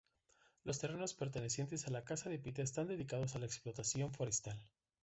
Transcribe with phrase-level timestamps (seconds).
[0.63, 4.59] Los terrenos pertenecientes a la Casa de Pita están dedicados a explotación forestal.